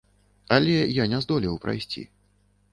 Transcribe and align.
Але 0.55 0.77
я 1.01 1.07
не 1.13 1.21
здолеў 1.27 1.61
прайсці. 1.69 2.07